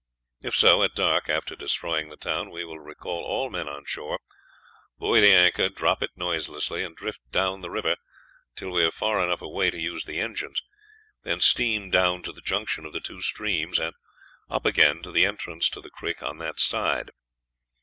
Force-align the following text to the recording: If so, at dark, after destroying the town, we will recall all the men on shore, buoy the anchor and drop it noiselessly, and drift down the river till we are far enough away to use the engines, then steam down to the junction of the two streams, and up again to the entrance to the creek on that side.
If 0.41 0.55
so, 0.55 0.81
at 0.81 0.95
dark, 0.95 1.29
after 1.29 1.55
destroying 1.55 2.09
the 2.09 2.17
town, 2.17 2.49
we 2.49 2.65
will 2.65 2.79
recall 2.79 3.23
all 3.23 3.51
the 3.51 3.51
men 3.55 3.67
on 3.67 3.85
shore, 3.85 4.19
buoy 4.97 5.19
the 5.19 5.31
anchor 5.31 5.65
and 5.65 5.75
drop 5.75 6.01
it 6.01 6.09
noiselessly, 6.15 6.83
and 6.83 6.95
drift 6.97 7.19
down 7.29 7.61
the 7.61 7.69
river 7.69 7.97
till 8.55 8.71
we 8.71 8.83
are 8.83 8.89
far 8.89 9.23
enough 9.23 9.43
away 9.43 9.69
to 9.69 9.77
use 9.77 10.05
the 10.05 10.17
engines, 10.17 10.63
then 11.21 11.39
steam 11.39 11.91
down 11.91 12.23
to 12.23 12.31
the 12.33 12.41
junction 12.41 12.83
of 12.83 12.93
the 12.93 12.99
two 12.99 13.21
streams, 13.21 13.77
and 13.77 13.93
up 14.49 14.65
again 14.65 15.03
to 15.03 15.11
the 15.11 15.23
entrance 15.23 15.69
to 15.69 15.79
the 15.81 15.91
creek 15.91 16.23
on 16.23 16.39
that 16.39 16.59
side. 16.59 17.11